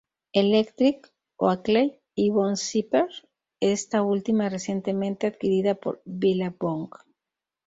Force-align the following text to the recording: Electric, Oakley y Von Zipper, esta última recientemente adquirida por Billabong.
Electric, 0.33 1.11
Oakley 1.37 1.99
y 2.15 2.31
Von 2.31 2.57
Zipper, 2.57 3.05
esta 3.59 4.01
última 4.01 4.49
recientemente 4.49 5.27
adquirida 5.27 5.75
por 5.75 6.01
Billabong. 6.05 6.89